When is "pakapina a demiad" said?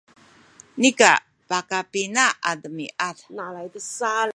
1.49-3.17